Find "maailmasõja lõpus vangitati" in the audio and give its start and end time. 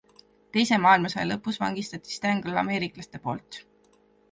0.85-2.15